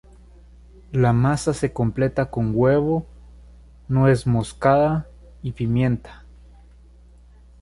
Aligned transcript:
La 0.93 1.13
masa 1.13 1.53
se 1.53 1.73
completa 1.73 2.31
con 2.31 2.53
huevo, 2.55 3.05
nuez 3.87 4.25
moscada 4.25 5.05
y 5.43 5.51
pimienta. 5.51 6.25